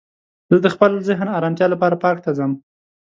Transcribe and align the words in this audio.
زه 0.49 0.55
د 0.65 0.67
خپل 0.75 0.91
ذهن 1.07 1.27
ارامتیا 1.37 1.67
لپاره 1.73 1.99
پارک 2.03 2.19
ته 2.25 2.31
ځم 2.37 2.51